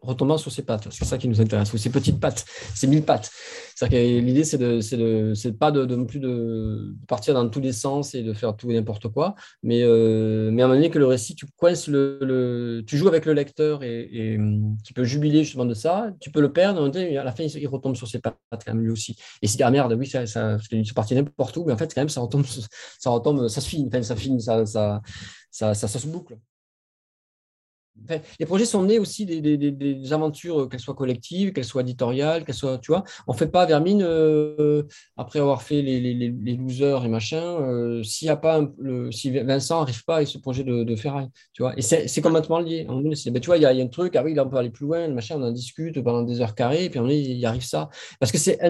retombant 0.00 0.38
sur 0.38 0.50
ses 0.52 0.62
pattes. 0.62 0.88
C'est 0.90 1.04
ça 1.04 1.18
qui 1.18 1.28
nous 1.28 1.40
intéresse, 1.40 1.72
ou 1.72 1.78
ses 1.78 1.90
petites 1.90 2.20
pattes, 2.20 2.44
ses 2.74 2.86
mille 2.86 3.02
pattes. 3.02 3.30
C'est-à-dire 3.74 3.98
que 3.98 4.24
l'idée, 4.24 4.44
c'est 4.44 4.58
de, 4.58 4.80
c'est 4.80 4.96
de, 4.96 5.34
c'est 5.34 5.52
pas 5.52 5.70
de, 5.70 5.84
de, 5.84 5.96
plus 6.04 6.20
de 6.20 6.94
partir 7.06 7.34
dans 7.34 7.48
tous 7.48 7.60
les 7.60 7.72
sens 7.72 8.14
et 8.14 8.22
de 8.22 8.32
faire 8.32 8.56
tout 8.56 8.70
et 8.70 8.74
n'importe 8.74 9.08
quoi, 9.08 9.34
mais, 9.62 9.82
euh, 9.82 10.50
mais 10.50 10.62
à 10.62 10.64
un 10.64 10.68
moment 10.68 10.78
donné 10.78 10.90
que 10.90 10.98
le 10.98 11.06
récit, 11.06 11.34
tu 11.34 11.46
coinces 11.56 11.88
le, 11.88 12.82
tu 12.86 12.96
joues 12.96 13.08
avec 13.08 13.26
le 13.26 13.34
lecteur 13.34 13.82
et, 13.82 14.08
et 14.12 14.38
tu 14.84 14.94
peux 14.94 15.04
jubiler 15.04 15.44
justement 15.44 15.66
de 15.66 15.74
ça, 15.74 16.10
tu 16.20 16.30
peux 16.30 16.40
le 16.40 16.52
perdre, 16.52 16.90
à 16.96 17.24
la 17.24 17.32
fin, 17.32 17.44
il 17.44 17.68
retombe 17.68 17.96
sur 17.96 18.08
ses 18.08 18.18
pattes 18.18 18.36
quand 18.50 18.74
même 18.74 18.82
lui 18.82 18.90
aussi. 18.90 19.16
Et 19.42 19.46
si 19.46 19.62
ah 19.62 19.70
merde, 19.70 19.94
oui, 19.98 20.06
ça, 20.06 20.26
ça, 20.26 20.56
c'est 20.70 20.94
parti 20.94 21.14
n'importe 21.14 21.56
où, 21.56 21.64
mais 21.64 21.72
en 21.72 21.76
fait, 21.76 21.92
quand 21.94 22.00
même, 22.00 22.08
ça 22.08 22.20
retombe, 22.20 22.44
ça 22.98 23.10
retombe, 23.10 23.48
ça 23.48 23.60
se 23.60 23.68
finit, 23.68 24.40
ça, 24.40 24.64
ça, 24.66 25.02
ça, 25.50 25.74
ça 25.74 25.88
se 25.88 26.06
boucle 26.06 26.38
les 28.38 28.46
projets 28.46 28.64
sont 28.64 28.84
nés 28.84 28.98
aussi 28.98 29.26
des, 29.26 30.12
aventures, 30.12 30.62
euh, 30.62 30.66
qu'elles 30.68 30.80
soient 30.80 30.94
collectives, 30.94 31.52
qu'elles 31.52 31.64
soient 31.64 31.82
éditoriales, 31.82 32.44
qu'elles 32.44 32.54
soient, 32.54 32.78
tu 32.78 32.92
vois. 32.92 33.04
On 33.26 33.32
ne 33.32 33.38
fait 33.38 33.48
pas 33.48 33.66
Vermine 33.66 34.02
euh, 34.02 34.82
après 35.16 35.40
avoir 35.40 35.62
fait 35.62 35.82
les, 35.82 36.00
les, 36.00 36.56
losers 36.56 37.04
et 37.04 37.08
machin. 37.08 37.42
Euh, 37.42 38.02
s'il 38.02 38.26
y 38.26 38.30
a 38.30 38.36
pas 38.36 38.62
le, 38.78 39.10
si 39.10 39.30
Vincent 39.30 39.80
n'arrive 39.80 40.04
pas 40.04 40.16
avec 40.16 40.28
ce 40.28 40.38
projet 40.38 40.64
de, 40.64 40.84
de 40.84 40.96
Ferraille, 40.96 41.28
tu 41.52 41.62
vois. 41.62 41.74
Et 41.76 41.82
c'est 41.82 42.20
complètement 42.22 42.60
lié. 42.60 42.86
Ben, 42.86 43.40
tu 43.40 43.46
vois, 43.46 43.56
il 43.56 43.62
y, 43.62 43.66
a 43.66 43.70
un 43.70 43.88
truc, 43.88 44.16
ah 44.16 44.22
oui, 44.22 44.34
là, 44.34 44.44
on 44.44 44.48
peut 44.48 44.56
aller 44.56 44.70
plus 44.70 44.86
loin, 44.86 45.08
machin, 45.08 45.36
on 45.38 45.42
en 45.42 45.52
discute 45.52 46.00
pendant 46.02 46.22
des 46.22 46.40
heures 46.40 46.54
carrées, 46.54 46.84
et 46.84 46.90
puis 46.90 47.00
on 47.00 47.08
il 47.08 47.38
y 47.38 47.46
arrive 47.46 47.64
ça. 47.64 47.88
Parce 48.20 48.32
que 48.32 48.38
c'est 48.38 48.60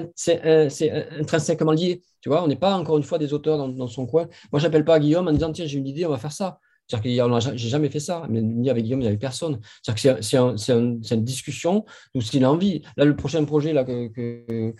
intrinsèquement 1.19 1.73
lié. 1.73 2.02
Tu 2.20 2.28
vois, 2.28 2.43
on 2.43 2.49
n'est 2.49 2.56
pas 2.56 2.75
encore 2.76 2.96
une 2.96 3.05
fois 3.05 3.19
des 3.19 3.32
auteurs 3.32 3.58
dans, 3.58 3.69
dans 3.69 3.87
son 3.87 4.06
coin. 4.06 4.26
Moi, 4.52 4.61
j'appelle 4.61 4.84
pas 4.84 4.99
Guillaume 4.99 5.28
en 5.28 5.32
disant 5.32 5.52
tiens, 5.52 5.67
j'ai 5.67 5.78
une 5.78 5.87
idée, 5.87 6.06
on 6.06 6.11
va 6.11 6.19
faire 6.19 6.32
ça. 6.32 6.58
C'est-à-dire 6.88 7.24
que 7.24 7.56
j'ai 7.56 7.68
jamais 7.68 7.90
fait 7.90 8.00
ça, 8.00 8.26
mais 8.28 8.42
ni 8.42 8.70
avec 8.70 8.84
Guillaume, 8.84 9.00
ni 9.00 9.06
avec 9.06 9.20
personne. 9.20 9.60
C'est-à-dire 9.82 10.16
que 10.16 10.56
c'est 10.56 10.72
une 10.72 11.24
discussion 11.24 11.84
où 12.14 12.20
s'il 12.20 12.44
a 12.44 12.50
envie. 12.50 12.82
Là, 12.96 13.04
le 13.04 13.16
prochain 13.16 13.44
projet 13.44 13.72
là, 13.72 13.84
que, 13.84 14.10
euh, 14.50 14.72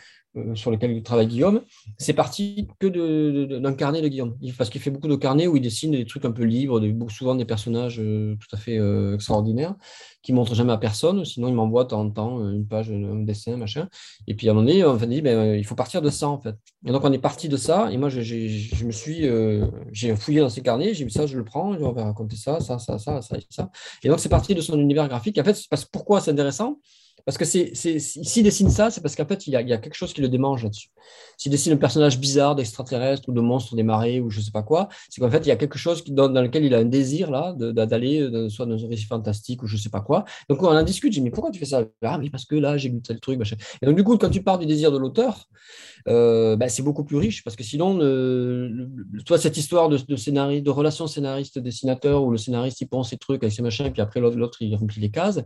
sur 0.55 0.71
lequel 0.71 1.03
travaille 1.03 1.27
Guillaume, 1.27 1.63
c'est 1.99 2.13
parti 2.13 2.69
que 2.79 2.87
d'un 3.59 3.75
carnet 3.75 4.03
de 4.03 4.09
Guillaume. 4.09 4.37
Parce 4.59 4.71
qu'il 4.71 4.81
fait 4.81 4.91
beaucoup 4.91 5.09
de 5.09 5.17
carnets 5.17 5.47
où 5.47 5.57
il 5.57 5.63
dessine 5.63 5.93
des 5.93 6.07
trucs 6.07 6.25
un 6.25 6.33
peu 6.33 6.45
libres, 6.45 6.81
souvent 7.11 7.35
des 7.35 7.45
personnages 7.45 8.01
euh, 8.01 8.37
tout 8.37 8.55
à 8.55 8.59
fait 8.59 8.79
euh, 8.79 9.15
extraordinaires, 9.15 9.75
qui 10.23 10.33
ne 10.33 10.37
montrent 10.37 10.55
jamais 10.55 10.73
à 10.73 10.79
personne. 10.79 11.25
Sinon, 11.25 11.49
il 11.49 11.55
m'envoie 11.55 11.85
de 11.85 11.89
temps 11.89 12.01
en 12.01 12.11
temps 12.11 12.49
une 12.49 12.67
page, 12.67 12.91
un 12.91 13.23
dessin, 13.23 13.57
machin. 13.57 13.89
Et 14.27 14.35
puis 14.35 14.49
à 14.49 14.53
un 14.53 14.55
moment 14.55 14.67
donné, 14.67 14.85
on 14.85 14.97
dit, 14.97 15.23
ben, 15.23 15.55
il 15.55 15.65
faut 15.65 15.75
partir 15.75 16.03
de 16.03 16.11
ça, 16.11 16.29
en 16.29 16.39
fait. 16.39 16.57
Et 16.87 16.93
donc, 16.93 17.05
on 17.05 17.13
est 17.13 17.19
parti 17.19 17.49
de 17.49 17.57
ça. 17.57 17.91
Et 17.93 17.97
moi, 17.97 18.09
je, 18.09 18.21
je 18.21 18.85
me 18.85 18.93
suis, 18.93 19.25
j'ai 19.93 20.15
fouillé 20.17 20.41
dans 20.41 20.49
ces 20.49 20.63
carnets, 20.63 20.95
j'ai 20.95 21.05
vu 21.05 21.11
ça, 21.11 21.27
je 21.27 21.37
le 21.37 21.45
prends, 21.45 21.75
on 21.75 21.93
va 21.93 22.05
raconter 22.05 22.37
ça, 22.37 22.61
ça, 22.61 22.79
ça, 22.79 22.99
ça, 22.99 23.23
ça, 23.23 23.37
et 23.37 23.47
ça. 23.51 23.71
Et 24.03 24.09
donc, 24.09 24.21
c'est 24.21 24.29
parti 24.29 24.55
de 24.55 24.61
son 24.61 24.79
univers 24.79 25.09
graphique. 25.09 25.39
En 25.39 25.45
fait, 25.45 25.57
parce, 25.71 25.85
pourquoi 25.85 26.21
c'est 26.21 26.31
intéressant? 26.31 26.79
Parce 27.27 27.39
que 27.39 27.45
s'il 27.45 28.45
dessine 28.45 28.71
ça, 28.71 28.93
c'est 28.93 29.01
parce 29.01 29.17
qu'en 29.17 29.27
fait, 29.27 29.49
il 29.49 29.53
y, 29.53 29.57
a, 29.57 29.79
quelque 29.79 29.95
chose 29.95 30.13
qui 30.13 30.21
le 30.21 30.29
démange 30.29 30.63
là-dessus. 30.63 30.91
S'il 31.37 31.51
dessine 31.51 31.73
un 31.73 31.77
personnage 31.77 32.21
bizarre 32.21 32.55
d'extraterrestre 32.55 33.29
ou 33.29 33.33
de 33.33 33.41
monstre 33.41 33.75
des 33.75 33.83
marées 33.83 34.21
ou 34.21 34.31
je 34.31 34.39
ne 34.39 34.45
sais 34.45 34.53
pas 34.53 34.63
quoi, 34.63 34.89
c'est 35.11 35.21
qu'en 35.21 35.31
fait, 35.31 35.45
il 35.45 35.49
y 35.49 35.51
a 35.51 35.57
quelque 35.57 35.77
chose 35.77 36.05
dans, 36.05 36.29
lequel 36.29 36.65
il 36.65 36.73
a 36.73 36.79
un 36.79 36.85
désir 36.85 37.33
là 37.33 37.53
d'aller 37.59 38.49
soit 38.49 38.65
dans 38.65 38.83
un 38.83 38.89
récit 38.89 39.07
fantastique 39.07 39.65
ou 39.65 39.67
je 39.67 39.75
ne 39.75 39.81
sais 39.81 39.91
pas 39.91 40.03
quoi. 40.03 40.25
Donc, 40.49 40.63
on 40.63 40.69
en 40.69 40.83
discute. 40.85 41.13
J'ai 41.13 41.21
dit, 41.21 41.25
mais 41.25 41.33
pourquoi 41.33 41.51
tu 41.51 41.59
fais 41.59 41.67
ça? 41.67 41.83
Ah 42.03 42.17
oui, 42.21 42.31
parce 42.31 42.45
que 42.45 42.55
là, 42.55 42.77
j'ai 42.77 42.91
vu 42.91 43.03
tel 43.03 43.19
truc. 43.19 43.41
Machin. 43.41 43.57
Et 43.83 43.87
donc, 43.87 43.97
du 43.97 44.05
coup, 44.05 44.17
quand 44.19 44.31
tu 44.31 44.45
pars 44.45 44.61
du 44.61 44.67
désir 44.67 44.93
de 44.93 44.99
l'auteur, 44.99 45.49
euh, 46.07 46.55
ben, 46.55 46.69
c'est 46.69 46.83
beaucoup 46.83 47.05
plus 47.05 47.17
riche 47.17 47.43
parce 47.43 47.57
que 47.57 47.65
sinon, 47.65 47.99
toi, 49.25 49.37
cette 49.37 49.57
histoire 49.57 49.89
de, 49.89 49.97
de, 49.97 50.71
relation 50.71 51.09
scénariste-dessinateur 51.09 52.23
où 52.23 52.31
le 52.31 52.39
scénariste, 52.39 52.81
il 52.83 52.87
pense 52.87 53.11
ses 53.11 53.17
trucs 53.17 53.43
avec 53.43 53.53
ses 53.53 53.63
machins, 53.63 53.91
puis 53.91 54.01
après, 54.01 54.21
l'autre, 54.21 54.59
il 54.63 54.77
remplit 54.77 55.01
les 55.01 55.11
cases. 55.11 55.41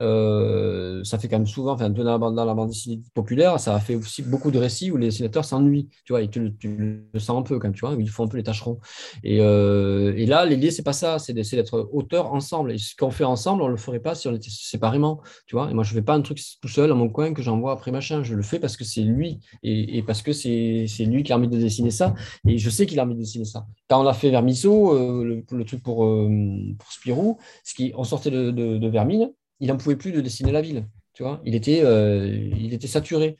Euh, 0.00 1.02
ça 1.02 1.18
fait 1.18 1.28
quand 1.28 1.38
même 1.38 1.46
souvent, 1.46 1.72
enfin, 1.72 1.90
dans 1.90 2.04
la, 2.04 2.18
dans 2.18 2.54
bande 2.54 2.68
dessinée 2.68 3.02
populaire, 3.14 3.58
ça 3.58 3.74
a 3.74 3.80
fait 3.80 3.96
aussi 3.96 4.22
beaucoup 4.22 4.50
de 4.50 4.58
récits 4.58 4.90
où 4.90 4.96
les 4.96 5.06
dessinateurs 5.06 5.44
s'ennuient, 5.44 5.88
tu 6.04 6.12
vois, 6.12 6.22
et 6.22 6.28
tu, 6.28 6.54
le 6.62 7.18
sens 7.18 7.40
un 7.40 7.42
peu 7.42 7.58
quand 7.58 7.72
tu 7.72 7.80
vois, 7.80 7.96
ils 7.98 8.08
font 8.08 8.24
un 8.24 8.28
peu 8.28 8.36
les 8.36 8.42
tâcherons. 8.44 8.78
Et, 9.24 9.40
euh, 9.40 10.14
et 10.16 10.26
là, 10.26 10.46
l'idée, 10.46 10.70
c'est 10.70 10.82
pas 10.82 10.92
ça, 10.92 11.18
c'est 11.18 11.32
d'être 11.32 11.88
auteur 11.92 12.32
ensemble. 12.32 12.72
Et 12.72 12.78
ce 12.78 12.94
qu'on 12.94 13.10
fait 13.10 13.24
ensemble, 13.24 13.62
on 13.62 13.68
le 13.68 13.76
ferait 13.76 14.00
pas 14.00 14.14
si 14.14 14.28
on 14.28 14.34
était 14.34 14.50
séparément, 14.50 15.20
tu 15.46 15.56
vois. 15.56 15.70
Et 15.70 15.74
moi, 15.74 15.82
je 15.82 15.92
fais 15.92 16.02
pas 16.02 16.14
un 16.14 16.22
truc 16.22 16.40
tout 16.60 16.68
seul 16.68 16.90
à 16.90 16.94
mon 16.94 17.08
coin 17.08 17.34
que 17.34 17.42
j'envoie 17.42 17.72
après 17.72 17.90
machin. 17.90 18.22
Je 18.22 18.34
le 18.34 18.42
fais 18.42 18.60
parce 18.60 18.76
que 18.76 18.84
c'est 18.84 19.02
lui 19.02 19.40
et, 19.62 20.02
parce 20.02 20.22
que 20.22 20.32
c'est 20.32 20.86
lui 21.00 21.22
qui 21.22 21.32
a 21.32 21.36
envie 21.36 21.48
de 21.48 21.58
dessiner 21.58 21.90
ça. 21.90 22.14
Et 22.46 22.58
je 22.58 22.70
sais 22.70 22.86
qu'il 22.86 23.00
a 23.00 23.04
envie 23.04 23.14
de 23.14 23.20
dessiner 23.20 23.44
ça. 23.44 23.66
Quand 23.88 24.02
on 24.02 24.06
a 24.06 24.14
fait 24.14 24.30
Vermiso, 24.30 24.94
euh, 24.94 25.42
le, 25.50 25.64
truc 25.64 25.82
pour, 25.82 25.96
pour 25.96 26.92
Spirou, 26.92 27.38
ce 27.64 27.74
qui, 27.74 27.92
on 27.96 28.04
sortait 28.04 28.30
de 28.30 28.88
Vermine, 28.88 29.30
il 29.60 29.68
n'en 29.68 29.76
pouvait 29.76 29.96
plus 29.96 30.12
de 30.12 30.20
dessiner 30.20 30.52
la 30.52 30.60
ville. 30.60 30.86
Tu 31.14 31.22
vois 31.22 31.40
il, 31.44 31.54
était, 31.54 31.80
euh, 31.82 32.50
il 32.58 32.72
était 32.72 32.86
saturé. 32.86 33.36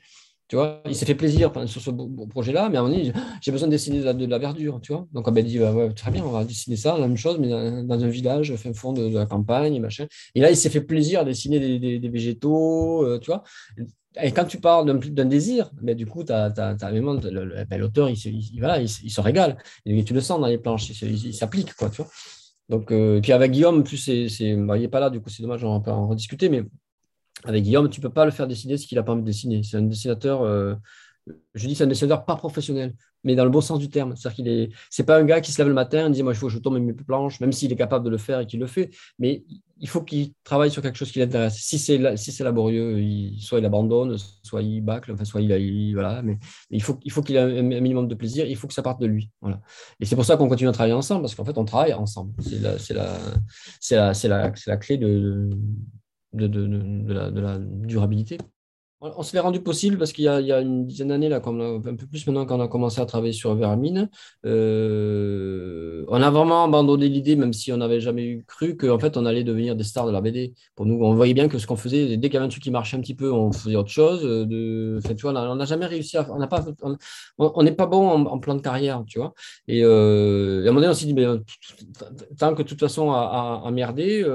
Tu 0.49 0.55
vois, 0.55 0.81
il 0.87 0.95
s'est 0.95 1.05
fait 1.05 1.13
plaisir 1.13 1.51
sur 1.67 1.79
ce 1.79 1.91
projet-là, 2.25 2.69
mais 2.69 2.77
à 2.77 2.81
un 2.81 2.83
moment 2.83 2.97
donné, 2.97 3.13
j'ai 3.39 3.51
besoin 3.51 3.67
de 3.67 3.71
dessiner 3.71 3.99
de 3.99 4.25
la, 4.25 4.39
verdure, 4.39 4.79
tu 4.81 4.91
vois. 4.91 5.07
Donc, 5.13 5.27
on 5.27 5.31
m'a 5.31 5.43
dit, 5.43 5.59
très 5.95 6.09
bien, 6.09 6.23
on 6.25 6.31
va 6.31 6.43
dessiner 6.43 6.75
ça, 6.75 6.97
la 6.97 7.07
même 7.07 7.17
chose, 7.17 7.37
mais 7.39 7.49
dans, 7.49 8.03
un 8.03 8.07
village, 8.07 8.55
fin 8.55 8.73
fond 8.73 8.91
de, 8.91 9.15
la 9.15 9.27
campagne, 9.27 9.79
machin. 9.79 10.07
Et 10.33 10.41
là, 10.41 10.49
il 10.49 10.57
s'est 10.57 10.71
fait 10.71 10.81
plaisir 10.81 11.19
à 11.19 11.23
dessiner 11.23 11.77
des, 11.77 12.09
végétaux, 12.09 13.05
euh, 13.05 13.19
tu 13.19 13.27
vois. 13.27 13.43
Et 14.23 14.31
quand 14.31 14.45
tu 14.45 14.59
parles 14.59 14.99
d'un 15.11 15.25
désir, 15.25 15.69
mais 15.83 15.93
du 15.93 16.07
coup, 16.07 16.23
ben, 16.23 16.55
l'auteur, 17.77 18.09
il, 18.09 18.17
il, 18.17 18.57
voilà, 18.57 18.81
il, 18.81 18.89
se 18.89 19.21
régale. 19.21 19.55
Et 19.85 20.03
tu 20.03 20.15
le 20.15 20.21
sens 20.21 20.41
dans 20.41 20.47
les 20.47 20.57
planches, 20.57 20.89
il 20.89 21.33
s'applique, 21.35 21.75
tu 21.77 22.01
vois. 22.01 22.07
Donc, 22.69 22.91
euh, 22.91 23.19
puis 23.19 23.31
avec 23.31 23.51
Guillaume, 23.51 23.83
plus 23.83 23.97
c'est, 23.97 24.55
bah, 24.55 24.77
il 24.77 24.81
n'est 24.81 24.87
pas 24.87 24.99
là, 24.99 25.09
du 25.09 25.19
coup, 25.19 25.29
c'est 25.29 25.41
dommage, 25.41 25.63
on 25.63 25.79
va 25.79 25.91
en 25.93 26.07
rediscuter, 26.07 26.49
mais 26.49 26.63
avec 27.43 27.63
Guillaume, 27.63 27.89
tu 27.89 27.99
ne 27.99 28.03
peux 28.03 28.13
pas 28.13 28.25
le 28.25 28.31
faire 28.31 28.47
dessiner 28.47 28.77
ce 28.77 28.85
qu'il 28.87 28.97
n'a 28.97 29.03
pas 29.03 29.13
envie 29.13 29.21
de 29.21 29.27
dessiner. 29.27 29.63
C'est 29.63 29.77
un 29.77 29.81
dessinateur, 29.81 30.43
euh, 30.43 30.75
je 31.53 31.67
dis 31.67 31.75
c'est 31.75 31.83
un 31.83 31.87
dessinateur 31.87 32.25
pas 32.25 32.35
professionnel, 32.35 32.95
mais 33.23 33.35
dans 33.35 33.43
le 33.43 33.49
bon 33.49 33.61
sens 33.61 33.79
du 33.79 33.89
terme. 33.89 34.15
C'est-à-dire 34.15 34.35
qu'il 34.35 34.47
est, 34.47 34.69
c'est 34.89 35.03
pas 35.03 35.17
un 35.17 35.23
gars 35.23 35.41
qui 35.41 35.51
se 35.51 35.57
lève 35.57 35.67
le 35.67 35.73
matin 35.73 36.07
et 36.07 36.11
dit 36.11 36.23
moi 36.23 36.33
il 36.33 36.35
faut 36.35 36.47
que 36.47 36.53
je 36.53 36.59
tourne 36.59 36.79
mes 36.79 36.93
planches, 36.93 37.39
même 37.39 37.51
s'il 37.51 37.71
est 37.71 37.75
capable 37.75 38.05
de 38.05 38.09
le 38.09 38.17
faire 38.17 38.39
et 38.39 38.45
qu'il 38.45 38.59
le 38.59 38.67
fait, 38.67 38.89
mais 39.17 39.43
il 39.81 39.87
faut 39.87 40.01
qu'il 40.01 40.33
travaille 40.43 40.71
sur 40.71 40.81
quelque 40.81 40.97
chose 40.97 41.11
qui 41.11 41.19
l'intéresse. 41.19 41.55
Si 41.55 41.79
c'est 41.79 42.17
si 42.17 42.31
c'est 42.31 42.43
laborieux, 42.43 43.01
soit 43.39 43.59
il 43.59 43.65
abandonne, 43.65 44.17
soit 44.43 44.61
il 44.61 44.81
bâcle, 44.81 45.11
enfin 45.11 45.25
soit 45.25 45.41
il, 45.41 45.93
voilà, 45.93 46.21
mais, 46.21 46.37
il 46.69 46.81
faut 46.83 46.99
il 47.03 47.11
faut 47.11 47.21
qu'il 47.21 47.35
ait 47.35 47.39
un, 47.39 47.61
minimum 47.61 48.07
de 48.07 48.15
plaisir, 48.15 48.45
il 48.45 48.55
faut 48.55 48.67
que 48.67 48.73
ça 48.73 48.83
parte 48.83 49.01
de 49.01 49.07
lui, 49.07 49.31
voilà. 49.41 49.61
Et 49.99 50.05
c'est 50.05 50.15
pour 50.15 50.25
ça 50.25 50.37
qu'on 50.37 50.49
continue 50.49 50.69
à 50.69 50.73
travailler 50.73 50.93
ensemble 50.93 51.21
parce 51.21 51.35
qu'en 51.35 51.45
fait 51.45 51.57
on 51.57 51.65
travaille 51.65 51.93
ensemble. 51.93 52.33
C'est 52.41 52.59
la 52.59 52.77
c'est 52.79 52.93
la 52.93 53.17
c'est 53.79 53.95
la, 53.95 54.13
la, 54.43 54.53
la 54.67 54.77
clé 54.77 54.97
de 54.97 55.49
de, 56.33 56.47
de 56.47 57.39
la 57.41 57.57
durabilité. 57.59 58.37
On, 59.01 59.23
se 59.23 59.31
l'est 59.33 59.39
rendu 59.39 59.61
possible 59.61 59.97
parce 59.97 60.11
qu'il 60.11 60.25
y, 60.25 60.27
a 60.27 60.59
une 60.59 60.85
dizaine 60.85 61.07
d'années, 61.07 61.33
un 61.33 61.39
peu 61.39 62.05
plus 62.05 62.27
maintenant, 62.27 62.45
quand 62.45 62.57
on 62.57 62.61
a 62.61 62.67
commencé 62.67 62.99
à 62.99 63.05
travailler 63.05 63.31
sur 63.31 63.55
Vermine, 63.55 64.09
euh, 64.45 66.03
on 66.09 66.21
a 66.21 66.29
vraiment 66.29 66.65
abandonné 66.65 67.07
l'idée, 67.07 67.37
même 67.37 67.53
si 67.53 67.71
on 67.71 67.77
n'avait 67.77 68.01
jamais 68.01 68.43
cru, 68.45 68.75
qu'en 68.75 68.99
fait, 68.99 69.15
on 69.15 69.25
allait 69.25 69.45
devenir 69.45 69.77
des 69.77 69.85
stars 69.85 70.05
de 70.05 70.11
la 70.11 70.19
BD. 70.19 70.53
Pour 70.75 70.85
nous, 70.85 71.01
on 71.01 71.13
voyait 71.13 71.33
bien 71.33 71.47
que 71.47 71.57
ce 71.59 71.65
qu'on 71.65 71.77
faisait, 71.77 72.17
dès 72.17 72.27
qu'il 72.27 72.33
y 72.33 72.37
avait 72.37 72.45
un 72.45 72.49
truc 72.49 72.61
qui 72.61 72.71
marchait 72.71 72.97
un 72.97 72.99
petit 72.99 73.15
peu, 73.15 73.31
on 73.31 73.53
faisait 73.53 73.77
autre 73.77 73.89
chose. 73.89 74.19
Euh, 74.25 74.99
tu 75.15 75.21
vois, 75.21 75.31
on 75.31 75.55
n'a 75.55 75.65
jamais 75.65 75.85
réussi 75.85 76.17
à. 76.17 76.27
On 76.29 76.39
n'est 76.39 76.47
pas, 76.47 76.65
on, 77.37 77.65
pas 77.73 77.85
bon 77.85 78.09
en, 78.27 78.39
plan 78.39 78.55
de 78.55 78.61
carrière, 78.61 79.05
tu 79.07 79.19
vois. 79.19 79.33
Et, 79.69 79.81
euh, 79.81 80.65
à 80.65 80.69
un 80.69 80.71
moment 80.71 80.81
donné, 80.81 80.89
on 80.89 80.93
s'est 80.93 81.05
dit, 81.05 81.13
mais, 81.13 81.25
tant 82.37 82.53
que 82.53 82.63
de 82.63 82.67
toute 82.67 82.79
façon, 82.81 83.11
à, 83.11 83.61
à, 83.65 83.71
merder, 83.71 84.25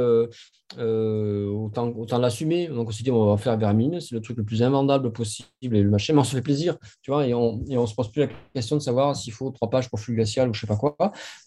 autant, 0.79 1.89
autant 1.97 2.19
l'assumer. 2.19 2.69
Donc 2.69 2.89
on 2.89 2.91
s'est 2.93 3.05
dit, 3.05 3.11
on 3.11 3.27
va 3.27 3.37
faire 3.37 3.57
Vermine, 3.59 4.01
c'est 4.01 4.15
le 4.15 4.21
truc 4.21 4.39
le 4.39 4.45
plus 4.45 4.54
invendable 4.63 5.13
possible 5.13 5.49
et 5.63 5.83
le 5.83 5.91
machin, 5.91 6.13
mais 6.15 6.21
on 6.21 6.25
se 6.25 6.37
fait 6.37 6.43
plaisir, 6.43 6.77
tu 7.03 7.11
vois, 7.11 7.27
et 7.27 7.35
on 7.35 7.59
ne 7.59 7.87
se 7.87 7.95
pose 7.95 8.11
plus 8.11 8.23
la 8.23 8.29
question 8.55 8.77
de 8.77 8.83
savoir 8.83 9.17
s'il 9.17 9.33
faut 9.33 9.51
trois 9.51 9.71
pages 9.71 9.89
pour 9.89 10.01
flux 10.01 10.15
glacial 10.15 10.49
ou 10.49 10.55
je 10.55 10.61
sais 10.61 10.67
pas 10.67 10.77
quoi. 10.77 10.97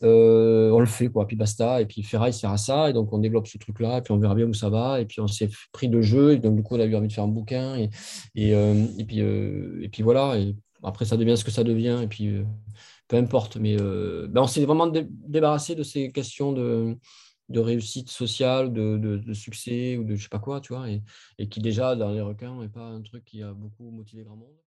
Euh, 0.04 0.72
on 0.72 0.80
le 0.80 0.86
fait, 0.86 1.08
quoi, 1.08 1.28
puis 1.28 1.36
basta, 1.36 1.82
et 1.82 1.86
puis 1.86 2.04
Ferraille 2.04 2.34
sert 2.34 2.52
à 2.52 2.58
ça, 2.58 2.90
et 2.90 2.94
donc 2.94 3.12
on 3.14 3.20
développe 3.20 3.48
ce 3.48 3.58
truc-là, 3.58 4.00
et 4.00 4.02
puis 4.02 4.12
on 4.14 4.18
verra 4.18 4.36
bien 4.36 4.46
où 4.46 4.54
ça 4.54 4.70
va, 4.70 5.00
et 5.00 5.06
puis 5.06 5.22
on 5.22 5.28
s'est 5.28 5.50
pris 5.72 5.90
de 5.90 6.02
jeu, 6.02 6.34
et 6.34 6.38
donc 6.38 6.56
du 6.56 6.64
coup 6.64 6.76
on 6.76 6.80
a 6.80 6.86
eu 6.86 6.96
envie 6.96 7.08
de 7.08 7.14
faire 7.14 7.24
un 7.24 7.30
bouquin, 7.30 7.76
et, 7.78 7.90
et, 8.36 8.54
euh, 8.54 8.86
et 8.98 9.06
puis, 9.06 9.20
et 9.20 9.90
puis 9.90 10.04
voilà, 10.04 10.38
et 10.38 10.56
après 10.84 11.06
ça 11.06 11.18
devient 11.18 11.38
ce 11.38 11.44
que 11.44 11.52
ça 11.52 11.64
devient, 11.64 12.00
et 12.04 12.08
puis 12.08 12.32
peu 13.08 13.18
importe, 13.18 13.58
mais 13.58 13.78
ben, 13.78 14.42
on 14.42 14.48
s'est 14.48 14.66
vraiment 14.66 14.88
débarrassé 14.88 15.76
de 15.76 15.84
ces 15.84 16.12
questions 16.12 16.52
de 16.52 16.98
de 17.50 17.60
réussite 17.60 18.10
sociale, 18.10 18.74
de, 18.74 18.98
de, 18.98 19.34
succès 19.34 19.98
ou 19.98 20.04
de 20.04 20.16
je 20.16 20.24
sais 20.24 20.30
pas 20.30 20.40
quoi, 20.40 20.62
tu 20.62 20.74
vois, 20.74 20.90
et, 20.90 21.04
et 21.38 21.48
qui 21.50 21.60
déjà 21.62 21.96
dans 21.96 22.12
les 22.12 22.22
requins 22.22 22.60
n'est 22.62 22.70
pas 22.70 22.86
un 22.86 23.02
truc 23.02 23.26
qui 23.26 23.42
a 23.44 23.54
beaucoup 23.54 23.90
motivé 23.92 24.24
grand 24.24 24.36
monde. 24.36 24.56